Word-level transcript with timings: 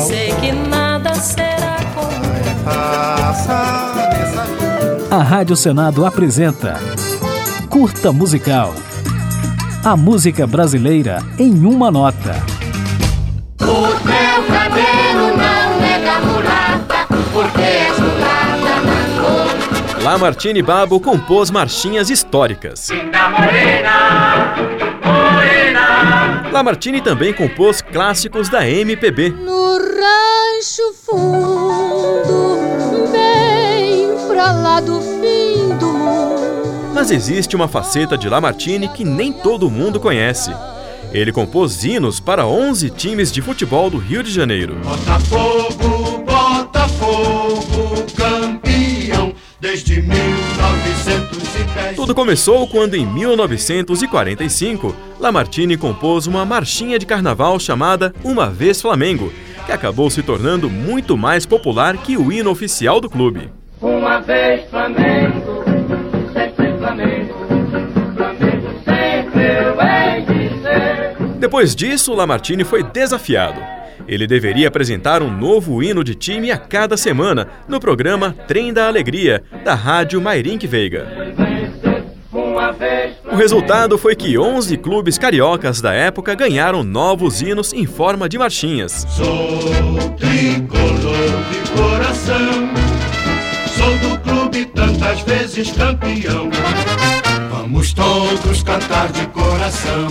Sei 0.00 0.32
que 0.40 0.52
nada 0.52 1.14
será 1.14 1.76
como 1.94 2.32
A 5.10 5.22
Rádio 5.22 5.54
Senado 5.54 6.06
apresenta 6.06 6.80
Curta 7.68 8.10
Musical. 8.10 8.72
A 9.84 9.94
música 9.94 10.46
brasileira 10.46 11.18
em 11.38 11.66
uma 11.66 11.90
nota. 11.90 12.42
O 13.60 13.64
teu 13.64 14.42
cabelo 14.48 15.36
não 15.36 15.84
é 15.84 15.98
da 15.98 16.20
mulata, 16.20 17.06
porque 17.30 17.60
és 17.60 17.98
mulata 17.98 18.80
na 18.86 19.20
cor. 19.20 20.02
Lamartine 20.02 20.62
Babo 20.62 20.98
compôs 21.00 21.50
marchinhas 21.50 22.08
históricas. 22.08 22.88
Da 22.88 23.28
morena, 23.28 23.30
morena. 23.30 24.31
Lamartine 26.62 27.00
também 27.00 27.32
compôs 27.32 27.82
clássicos 27.82 28.48
da 28.48 28.68
MPB. 28.68 29.30
No 29.30 29.78
rancho 29.78 30.94
fundo, 31.04 32.56
bem 33.10 34.28
pra 34.28 34.52
lá 34.52 34.78
do 34.80 35.00
fim 35.00 35.76
do 35.76 35.86
mundo. 35.86 36.92
Mas 36.94 37.10
existe 37.10 37.56
uma 37.56 37.66
faceta 37.66 38.16
de 38.16 38.28
Lamartine 38.28 38.86
que 38.86 39.04
nem 39.04 39.32
todo 39.32 39.68
mundo 39.68 39.98
conhece. 39.98 40.52
Ele 41.12 41.32
compôs 41.32 41.82
hinos 41.82 42.20
para 42.20 42.46
11 42.46 42.90
times 42.90 43.32
de 43.32 43.42
futebol 43.42 43.90
do 43.90 43.98
Rio 43.98 44.22
de 44.22 44.30
Janeiro. 44.30 44.76
Botafogo, 44.84 45.72
Botafogo, 45.72 46.01
Tudo 52.02 52.16
começou 52.16 52.66
quando, 52.66 52.96
em 52.96 53.06
1945, 53.06 54.92
Lamartine 55.20 55.76
compôs 55.76 56.26
uma 56.26 56.44
marchinha 56.44 56.98
de 56.98 57.06
carnaval 57.06 57.60
chamada 57.60 58.12
Uma 58.24 58.50
Vez 58.50 58.82
Flamengo, 58.82 59.32
que 59.64 59.70
acabou 59.70 60.10
se 60.10 60.20
tornando 60.20 60.68
muito 60.68 61.16
mais 61.16 61.46
popular 61.46 61.96
que 61.96 62.16
o 62.16 62.32
hino 62.32 62.50
oficial 62.50 63.00
do 63.00 63.08
clube. 63.08 63.48
Uma 63.80 64.18
vez 64.18 64.68
Flamengo, 64.68 65.62
sempre 66.32 66.76
Flamengo, 66.76 67.34
Flamengo 68.16 68.68
sempre 68.84 69.42
eu 69.44 69.80
hei 69.80 70.22
de 70.22 70.60
ser. 70.60 71.16
Depois 71.38 71.72
disso, 71.72 72.12
Lamartine 72.14 72.64
foi 72.64 72.82
desafiado. 72.82 73.62
Ele 74.08 74.26
deveria 74.26 74.66
apresentar 74.66 75.22
um 75.22 75.30
novo 75.30 75.80
hino 75.80 76.02
de 76.02 76.16
time 76.16 76.50
a 76.50 76.58
cada 76.58 76.96
semana 76.96 77.46
no 77.68 77.78
programa 77.78 78.34
Trem 78.48 78.72
da 78.72 78.88
Alegria, 78.88 79.44
da 79.64 79.76
rádio 79.76 80.20
Mairink 80.20 80.66
Veiga. 80.66 81.51
Uma 82.52 82.70
vez 82.70 83.14
O 83.24 83.34
resultado 83.34 83.96
foi 83.96 84.14
que 84.14 84.38
11 84.38 84.76
clubes 84.76 85.16
cariocas 85.16 85.80
da 85.80 85.94
época 85.94 86.34
ganharam 86.34 86.82
novos 86.82 87.40
hinos 87.40 87.72
em 87.72 87.86
forma 87.86 88.28
de 88.28 88.36
marchinhas. 88.36 89.06
Sou 89.08 89.58
tricolor 90.18 91.30
de 91.50 91.70
coração, 91.70 92.68
sou 93.74 93.96
do 93.96 94.18
clube 94.20 94.66
tantas 94.66 95.20
vezes 95.22 95.70
campeão. 95.72 96.50
Vamos 97.50 97.94
todos 97.94 98.62
cantar 98.62 99.10
de 99.12 99.26
coração, 99.28 100.08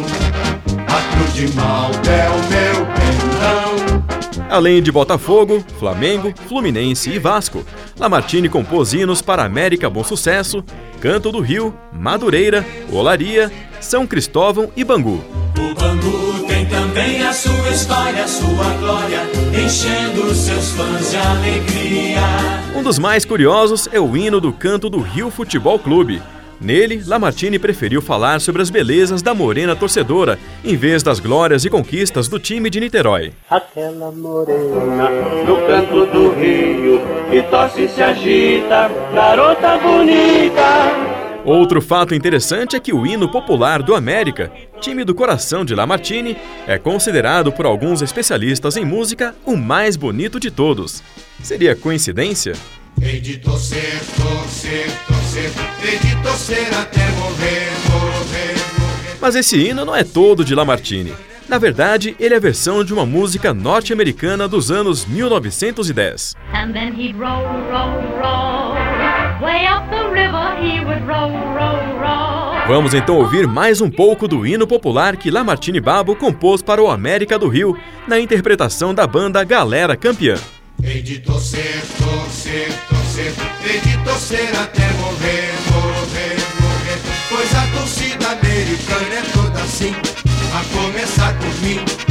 a 0.87 1.15
cruz 1.15 1.33
de 1.35 1.47
Malta 1.55 2.09
é 2.09 2.27
o 2.27 2.39
meu 2.49 2.85
pendão. 2.87 4.01
Além 4.49 4.81
de 4.81 4.91
Botafogo, 4.91 5.63
Flamengo, 5.79 6.33
Fluminense 6.49 7.11
e 7.11 7.19
Vasco, 7.19 7.63
Lamartine 7.99 8.49
compôs 8.49 8.93
hinos 8.93 9.21
para 9.21 9.45
América 9.45 9.89
Bom 9.89 10.03
Sucesso, 10.03 10.63
Canto 11.01 11.31
do 11.31 11.39
Rio, 11.39 11.73
Madureira, 11.91 12.63
Olaria, 12.91 13.51
São 13.79 14.05
Cristóvão 14.05 14.71
e 14.77 14.83
Bangu. 14.83 15.19
O 15.57 15.73
Bangu 15.73 16.45
tem 16.47 16.63
também 16.67 17.23
a 17.23 17.33
sua 17.33 17.69
história, 17.69 18.23
a 18.23 18.27
sua 18.27 18.69
glória, 18.79 19.21
enchendo 19.51 20.31
seus 20.35 20.73
fãs 20.73 21.09
de 21.09 21.17
alegria. 21.17 22.21
Um 22.75 22.83
dos 22.83 22.99
mais 22.99 23.25
curiosos 23.25 23.89
é 23.91 23.99
o 23.99 24.15
hino 24.15 24.39
do 24.39 24.53
Canto 24.53 24.91
do 24.91 24.99
Rio 24.99 25.31
Futebol 25.31 25.79
Clube. 25.79 26.21
Nele, 26.61 27.01
Lamartine 27.05 27.57
preferiu 27.57 28.03
falar 28.03 28.39
sobre 28.39 28.61
as 28.61 28.69
belezas 28.69 29.23
da 29.23 29.33
morena 29.33 29.75
torcedora, 29.75 30.37
em 30.63 30.75
vez 30.77 31.01
das 31.01 31.19
glórias 31.19 31.65
e 31.65 31.69
conquistas 31.71 32.27
do 32.27 32.37
time 32.37 32.69
de 32.69 32.79
Niterói. 32.79 33.33
Aquela 33.49 34.11
morena 34.11 35.09
no 35.43 35.57
canto 35.65 36.05
do 36.05 36.29
rio 36.35 37.01
que 37.31 37.41
torce 37.49 37.85
e 37.85 37.89
se 37.89 38.03
agita, 38.03 38.91
garota 39.11 39.79
bonita. 39.79 41.21
Outro 41.43 41.81
fato 41.81 42.13
interessante 42.13 42.75
é 42.75 42.79
que 42.79 42.93
o 42.93 43.07
hino 43.07 43.27
popular 43.27 43.81
do 43.81 43.95
América, 43.95 44.51
time 44.79 45.03
do 45.03 45.15
coração 45.15 45.65
de 45.65 45.73
Lamartine, 45.73 46.37
é 46.67 46.77
considerado 46.77 47.51
por 47.51 47.65
alguns 47.65 48.03
especialistas 48.03 48.77
em 48.77 48.85
música 48.85 49.33
o 49.43 49.57
mais 49.57 49.95
bonito 49.95 50.39
de 50.39 50.51
todos. 50.51 51.01
Seria 51.41 51.75
coincidência? 51.75 52.53
Hei 53.03 53.19
de 53.19 53.37
torcer, 53.37 53.99
torcer, 54.15 54.85
torcer, 55.07 55.51
hei 55.83 55.97
de 55.97 56.21
torcer 56.21 56.67
até 56.79 57.09
morrer, 57.11 57.67
morrer, 57.89 58.53
morrer. 58.79 59.17
Mas 59.19 59.35
esse 59.35 59.57
hino 59.57 59.83
não 59.83 59.95
é 59.95 60.03
todo 60.03 60.45
de 60.45 60.53
Lamartine. 60.53 61.11
Na 61.49 61.57
verdade, 61.57 62.15
ele 62.19 62.35
é 62.35 62.37
a 62.37 62.39
versão 62.39 62.83
de 62.83 62.93
uma 62.93 63.03
música 63.03 63.53
norte-americana 63.55 64.47
dos 64.47 64.69
anos 64.69 65.05
1910. 65.05 66.35
And 66.53 66.73
then 66.73 66.93
he'd 66.93 67.17
roll, 67.17 67.43
roll, 67.71 68.01
roll. 68.21 68.75
Way 69.41 69.65
up 69.67 69.89
the 69.89 70.07
river 70.11 70.55
he 70.61 70.85
would 70.85 71.03
roll, 71.07 71.31
roll, 71.31 71.99
roll. 71.99 72.67
Vamos 72.67 72.93
então 72.93 73.17
ouvir 73.17 73.47
mais 73.47 73.81
um 73.81 73.89
pouco 73.89 74.27
do 74.27 74.45
hino 74.45 74.67
popular 74.67 75.17
que 75.17 75.31
Lamartine 75.31 75.81
Babo 75.81 76.15
compôs 76.15 76.61
para 76.61 76.81
o 76.81 76.89
América 76.89 77.39
do 77.39 77.47
Rio, 77.47 77.75
na 78.07 78.19
interpretação 78.19 78.93
da 78.93 79.07
banda 79.07 79.43
Galera 79.43 79.97
Campeã. 79.97 80.35
Hei 80.83 81.01
de 81.01 81.19
torcer, 81.19 81.81
torcer, 81.97 82.67
torcer, 82.89 83.33
hei 83.63 83.79
de 83.81 83.97
torcer 84.03 84.49
até 84.55 84.91
morrer, 84.93 85.53
morrer, 85.71 86.37
morrer. 86.59 86.99
Pois 87.29 87.55
a 87.55 87.67
torcida 87.77 88.31
americana 88.31 89.15
é 89.15 89.21
toda 89.31 89.61
assim, 89.61 89.93
a 90.53 90.63
começar 90.75 91.37
por 91.37 91.61
mim. 91.61 92.10